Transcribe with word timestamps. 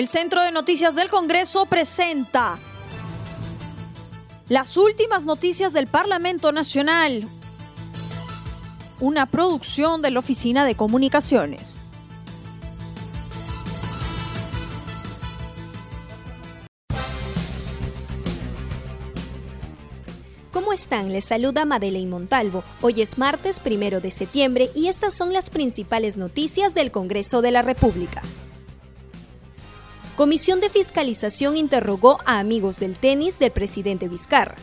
El 0.00 0.08
Centro 0.08 0.42
de 0.42 0.50
Noticias 0.50 0.94
del 0.94 1.10
Congreso 1.10 1.66
presenta 1.66 2.58
las 4.48 4.78
últimas 4.78 5.26
noticias 5.26 5.74
del 5.74 5.88
Parlamento 5.88 6.52
Nacional, 6.52 7.28
una 8.98 9.26
producción 9.26 10.00
de 10.00 10.10
la 10.10 10.20
Oficina 10.20 10.64
de 10.64 10.74
Comunicaciones. 10.74 11.82
¿Cómo 20.50 20.72
están? 20.72 21.12
Les 21.12 21.26
saluda 21.26 21.66
Madeleine 21.66 22.08
Montalvo. 22.08 22.64
Hoy 22.80 23.02
es 23.02 23.18
martes 23.18 23.60
primero 23.60 24.00
de 24.00 24.10
septiembre 24.10 24.70
y 24.74 24.88
estas 24.88 25.12
son 25.12 25.34
las 25.34 25.50
principales 25.50 26.16
noticias 26.16 26.72
del 26.72 26.90
Congreso 26.90 27.42
de 27.42 27.50
la 27.50 27.60
República. 27.60 28.22
Comisión 30.20 30.60
de 30.60 30.68
Fiscalización 30.68 31.56
interrogó 31.56 32.18
a 32.26 32.40
amigos 32.40 32.78
del 32.78 32.98
tenis 32.98 33.38
del 33.38 33.52
presidente 33.52 34.06
Vizcarra. 34.06 34.56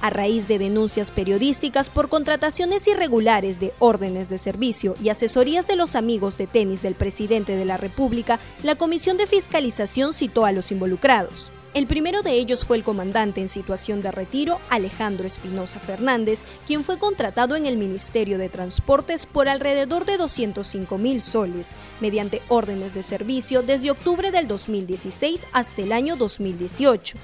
A 0.00 0.08
raíz 0.08 0.46
de 0.46 0.60
denuncias 0.60 1.10
periodísticas 1.10 1.90
por 1.90 2.08
contrataciones 2.08 2.86
irregulares 2.86 3.58
de 3.58 3.74
órdenes 3.80 4.28
de 4.28 4.38
servicio 4.38 4.94
y 5.02 5.08
asesorías 5.08 5.66
de 5.66 5.74
los 5.74 5.96
amigos 5.96 6.38
de 6.38 6.46
tenis 6.46 6.80
del 6.80 6.94
presidente 6.94 7.56
de 7.56 7.64
la 7.64 7.76
República, 7.76 8.38
la 8.62 8.76
Comisión 8.76 9.16
de 9.16 9.26
Fiscalización 9.26 10.12
citó 10.12 10.44
a 10.44 10.52
los 10.52 10.70
involucrados. 10.70 11.50
El 11.74 11.88
primero 11.88 12.22
de 12.22 12.34
ellos 12.34 12.64
fue 12.64 12.76
el 12.76 12.84
comandante 12.84 13.40
en 13.40 13.48
situación 13.48 14.00
de 14.00 14.12
retiro, 14.12 14.60
Alejandro 14.70 15.26
Espinosa 15.26 15.80
Fernández, 15.80 16.44
quien 16.68 16.84
fue 16.84 17.00
contratado 17.00 17.56
en 17.56 17.66
el 17.66 17.76
Ministerio 17.76 18.38
de 18.38 18.48
Transportes 18.48 19.26
por 19.26 19.48
alrededor 19.48 20.04
de 20.04 20.16
205 20.16 20.98
mil 20.98 21.20
soles, 21.20 21.72
mediante 22.00 22.42
órdenes 22.46 22.94
de 22.94 23.02
servicio 23.02 23.62
desde 23.62 23.90
octubre 23.90 24.30
del 24.30 24.46
2016 24.46 25.48
hasta 25.52 25.82
el 25.82 25.92
año 25.92 26.14
2018. 26.14 27.18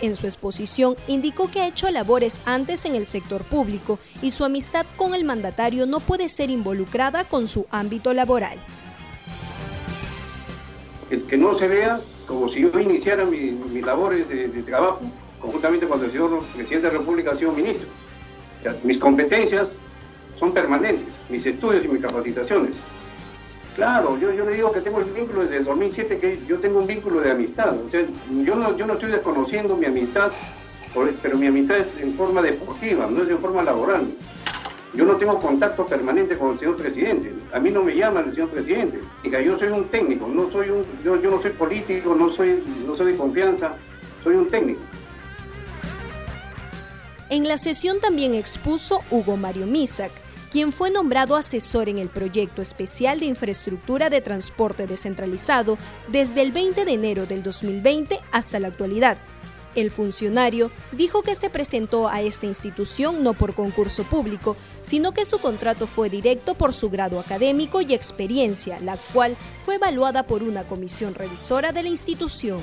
En 0.00 0.16
su 0.16 0.24
exposición 0.24 0.96
indicó 1.06 1.50
que 1.50 1.60
ha 1.60 1.68
hecho 1.68 1.90
labores 1.90 2.40
antes 2.46 2.86
en 2.86 2.94
el 2.94 3.04
sector 3.04 3.44
público 3.44 3.98
y 4.22 4.30
su 4.30 4.44
amistad 4.44 4.86
con 4.96 5.14
el 5.14 5.24
mandatario 5.24 5.84
no 5.84 6.00
puede 6.00 6.30
ser 6.30 6.48
involucrada 6.48 7.24
con 7.24 7.46
su 7.46 7.66
ámbito 7.70 8.14
laboral. 8.14 8.58
El 11.10 11.26
que 11.26 11.36
no 11.36 11.58
se 11.58 11.68
vea 11.68 12.00
como 12.26 12.50
si 12.50 12.60
yo 12.60 12.80
iniciara 12.80 13.24
mis 13.24 13.84
labores 13.84 14.28
de, 14.28 14.48
trabajo 14.62 15.00
conjuntamente 15.40 15.86
cuando 15.86 16.06
el 16.06 16.12
señor 16.12 16.42
presidente 16.54 16.86
de 16.88 16.92
la 16.92 16.98
República 16.98 17.30
ha 17.32 17.36
sido 17.36 17.52
ministro. 17.52 17.88
mis 18.82 18.98
competencias 18.98 19.68
son 20.38 20.52
permanentes, 20.52 21.06
mis 21.28 21.44
estudios 21.46 21.84
y 21.84 21.88
mis 21.88 22.02
capacitaciones. 22.02 22.72
Claro, 23.76 24.18
yo, 24.18 24.32
yo 24.32 24.46
le 24.46 24.56
digo 24.56 24.72
que 24.72 24.80
tengo 24.80 25.00
el 25.00 25.04
vínculo 25.04 25.42
desde 25.42 25.58
el 25.58 25.64
2007, 25.64 26.18
que 26.18 26.38
yo 26.48 26.58
tengo 26.58 26.78
un 26.78 26.86
vínculo 26.86 27.20
de 27.20 27.30
amistad. 27.30 27.74
O 27.74 27.90
yo 27.90 28.54
no, 28.54 28.76
yo 28.76 28.86
no 28.86 28.94
estoy 28.94 29.10
desconociendo 29.10 29.76
mi 29.76 29.84
amistad, 29.84 30.32
pero 31.22 31.36
mi 31.36 31.46
amistad 31.46 31.78
es 31.78 32.00
en 32.00 32.14
forma 32.14 32.40
deportiva, 32.40 33.06
no 33.06 33.22
es 33.22 33.28
en 33.28 33.38
forma 33.38 33.62
laboral. 33.62 34.06
Yo 34.94 35.04
no 35.04 35.16
tengo 35.16 35.38
contacto 35.38 35.86
permanente 35.86 36.38
con 36.38 36.52
el 36.52 36.58
señor 36.58 36.76
presidente. 36.76 37.34
A 37.52 37.60
mí 37.60 37.70
no 37.70 37.82
me 37.82 37.94
llama 37.94 38.20
el 38.20 38.30
señor 38.30 38.50
presidente. 38.50 39.00
Diga, 39.22 39.40
yo 39.40 39.58
soy 39.58 39.68
un 39.68 39.88
técnico, 39.88 40.26
no 40.26 40.50
soy 40.50 40.70
un, 40.70 40.84
yo, 41.04 41.16
no 41.16 41.42
soy 41.42 41.50
político, 41.52 42.14
no 42.14 42.30
soy, 42.30 42.62
no 42.86 42.96
soy 42.96 43.12
de 43.12 43.18
confianza, 43.18 43.74
soy 44.22 44.36
un 44.36 44.48
técnico. 44.48 44.80
En 47.28 47.48
la 47.48 47.58
sesión 47.58 48.00
también 48.00 48.34
expuso 48.34 49.00
Hugo 49.10 49.36
Mario 49.36 49.66
Misak, 49.66 50.12
quien 50.50 50.72
fue 50.72 50.90
nombrado 50.90 51.36
asesor 51.36 51.88
en 51.88 51.98
el 51.98 52.08
proyecto 52.08 52.62
especial 52.62 53.20
de 53.20 53.26
infraestructura 53.26 54.08
de 54.10 54.20
transporte 54.20 54.86
descentralizado 54.86 55.76
desde 56.08 56.42
el 56.42 56.52
20 56.52 56.84
de 56.84 56.92
enero 56.92 57.26
del 57.26 57.42
2020 57.42 58.20
hasta 58.32 58.60
la 58.60 58.68
actualidad. 58.68 59.18
El 59.76 59.90
funcionario 59.90 60.70
dijo 60.92 61.22
que 61.22 61.34
se 61.34 61.50
presentó 61.50 62.08
a 62.08 62.22
esta 62.22 62.46
institución 62.46 63.22
no 63.22 63.34
por 63.34 63.54
concurso 63.54 64.04
público, 64.04 64.56
sino 64.80 65.12
que 65.12 65.26
su 65.26 65.38
contrato 65.38 65.86
fue 65.86 66.08
directo 66.08 66.54
por 66.54 66.72
su 66.72 66.88
grado 66.88 67.20
académico 67.20 67.82
y 67.82 67.92
experiencia, 67.92 68.80
la 68.80 68.96
cual 69.12 69.36
fue 69.66 69.74
evaluada 69.74 70.26
por 70.26 70.42
una 70.42 70.66
comisión 70.66 71.14
revisora 71.14 71.72
de 71.72 71.82
la 71.82 71.90
institución. 71.90 72.58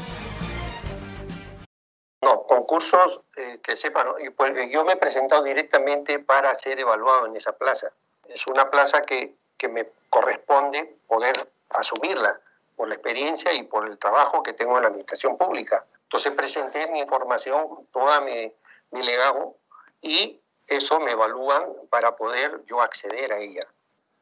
No, 2.24 2.44
concursos 2.48 3.22
eh, 3.36 3.60
que 3.62 3.76
sepan, 3.76 4.08
pues, 4.36 4.72
yo 4.72 4.84
me 4.84 4.94
he 4.94 4.98
presentado 4.98 5.44
directamente 5.44 6.18
para 6.18 6.56
ser 6.56 6.80
evaluado 6.80 7.28
en 7.28 7.36
esa 7.36 7.52
plaza. 7.52 7.92
Es 8.28 8.48
una 8.48 8.72
plaza 8.72 9.02
que, 9.02 9.36
que 9.56 9.68
me 9.68 9.88
corresponde 10.10 10.96
poder 11.08 11.48
asumirla 11.70 12.40
por 12.76 12.88
la 12.88 12.96
experiencia 12.96 13.54
y 13.54 13.64
por 13.64 13.88
el 13.88 14.00
trabajo 14.00 14.42
que 14.42 14.54
tengo 14.54 14.78
en 14.78 14.82
la 14.82 14.88
administración 14.88 15.38
pública. 15.38 15.86
Entonces 16.14 16.34
presenté 16.34 16.92
mi 16.92 17.00
información, 17.00 17.88
toda 17.92 18.22
mi, 18.22 18.54
mi 18.92 19.02
legado, 19.02 19.58
y 20.00 20.40
eso 20.68 21.00
me 21.00 21.10
evalúan 21.10 21.64
para 21.90 22.16
poder 22.16 22.62
yo 22.68 22.84
acceder 22.84 23.34
a 23.34 23.40
ella. 23.40 23.66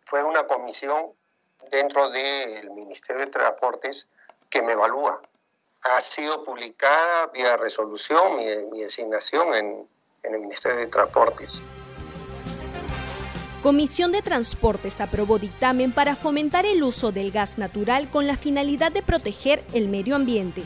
Fue 0.06 0.24
una 0.24 0.48
comisión 0.48 1.08
dentro 1.70 2.10
del 2.10 2.72
Ministerio 2.72 3.26
de 3.26 3.28
Transportes 3.28 4.08
que 4.50 4.62
me 4.62 4.72
evalúa. 4.72 5.22
Ha 5.82 6.00
sido 6.00 6.46
publicada 6.46 7.28
vía 7.28 7.58
resolución 7.58 8.38
mi, 8.38 8.46
mi 8.72 8.84
designación 8.84 9.54
en, 9.54 9.90
en 10.24 10.34
el 10.34 10.40
Ministerio 10.40 10.78
de 10.78 10.88
Transportes. 10.88 11.60
Comisión 13.62 14.14
de 14.14 14.22
Transportes 14.22 15.02
aprobó 15.02 15.40
dictamen 15.40 15.92
para 15.92 16.16
fomentar 16.16 16.66
el 16.66 16.84
uso 16.84 17.12
del 17.12 17.32
gas 17.32 17.58
natural 17.58 18.10
con 18.10 18.28
la 18.28 18.38
finalidad 18.38 18.94
de 18.94 19.04
proteger 19.04 19.62
el 19.74 19.90
medio 19.90 20.16
ambiente. 20.16 20.64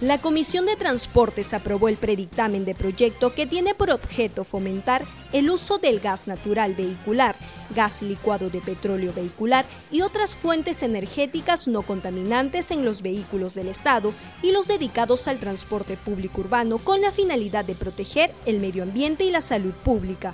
La 0.00 0.18
Comisión 0.18 0.64
de 0.66 0.76
Transportes 0.76 1.52
aprobó 1.52 1.88
el 1.88 1.96
predictamen 1.96 2.64
de 2.64 2.76
proyecto 2.76 3.34
que 3.34 3.48
tiene 3.48 3.74
por 3.74 3.90
objeto 3.90 4.44
fomentar 4.44 5.04
el 5.32 5.50
uso 5.50 5.78
del 5.78 5.98
gas 5.98 6.28
natural 6.28 6.76
vehicular, 6.76 7.34
gas 7.74 8.00
licuado 8.02 8.48
de 8.48 8.60
petróleo 8.60 9.12
vehicular 9.12 9.64
y 9.90 10.02
otras 10.02 10.36
fuentes 10.36 10.84
energéticas 10.84 11.66
no 11.66 11.82
contaminantes 11.82 12.70
en 12.70 12.84
los 12.84 13.02
vehículos 13.02 13.54
del 13.54 13.66
Estado 13.66 14.12
y 14.40 14.52
los 14.52 14.68
dedicados 14.68 15.26
al 15.26 15.40
transporte 15.40 15.96
público 15.96 16.42
urbano 16.42 16.78
con 16.78 17.00
la 17.00 17.10
finalidad 17.10 17.64
de 17.64 17.74
proteger 17.74 18.32
el 18.46 18.60
medio 18.60 18.84
ambiente 18.84 19.24
y 19.24 19.32
la 19.32 19.40
salud 19.40 19.72
pública. 19.82 20.32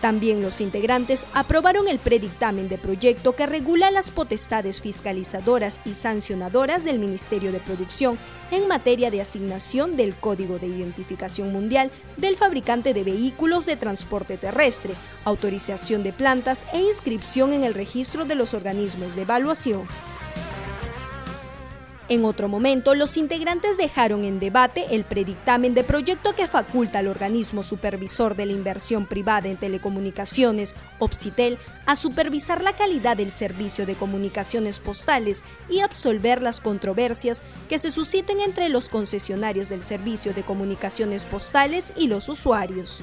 También 0.00 0.42
los 0.42 0.60
integrantes 0.60 1.26
aprobaron 1.34 1.88
el 1.88 1.98
predictamen 1.98 2.68
de 2.68 2.78
proyecto 2.78 3.34
que 3.34 3.46
regula 3.46 3.90
las 3.90 4.12
potestades 4.12 4.80
fiscalizadoras 4.80 5.80
y 5.84 5.94
sancionadoras 5.94 6.84
del 6.84 7.00
Ministerio 7.00 7.50
de 7.50 7.58
Producción 7.58 8.16
en 8.52 8.68
materia 8.68 9.10
de 9.10 9.20
asignación 9.20 9.96
del 9.96 10.14
Código 10.14 10.60
de 10.60 10.68
Identificación 10.68 11.52
Mundial 11.52 11.90
del 12.16 12.36
fabricante 12.36 12.94
de 12.94 13.02
vehículos 13.02 13.66
de 13.66 13.74
transporte 13.74 14.36
terrestre, 14.36 14.94
autorización 15.24 16.04
de 16.04 16.12
plantas 16.12 16.64
e 16.72 16.80
inscripción 16.80 17.52
en 17.52 17.64
el 17.64 17.74
registro 17.74 18.24
de 18.24 18.36
los 18.36 18.54
organismos 18.54 19.16
de 19.16 19.22
evaluación. 19.22 19.82
En 22.10 22.24
otro 22.24 22.48
momento, 22.48 22.94
los 22.94 23.18
integrantes 23.18 23.76
dejaron 23.76 24.24
en 24.24 24.40
debate 24.40 24.86
el 24.92 25.04
predictamen 25.04 25.74
de 25.74 25.84
proyecto 25.84 26.34
que 26.34 26.48
faculta 26.48 27.00
al 27.00 27.06
organismo 27.06 27.62
supervisor 27.62 28.34
de 28.34 28.46
la 28.46 28.54
inversión 28.54 29.04
privada 29.04 29.48
en 29.48 29.58
telecomunicaciones, 29.58 30.74
Opsitel, 31.00 31.58
a 31.84 31.96
supervisar 31.96 32.62
la 32.62 32.72
calidad 32.72 33.18
del 33.18 33.30
servicio 33.30 33.84
de 33.84 33.94
comunicaciones 33.94 34.78
postales 34.80 35.40
y 35.68 35.80
absolver 35.80 36.40
las 36.40 36.62
controversias 36.62 37.42
que 37.68 37.78
se 37.78 37.90
susciten 37.90 38.40
entre 38.40 38.70
los 38.70 38.88
concesionarios 38.88 39.68
del 39.68 39.82
servicio 39.82 40.32
de 40.32 40.42
comunicaciones 40.42 41.26
postales 41.26 41.92
y 41.94 42.06
los 42.06 42.30
usuarios. 42.30 43.02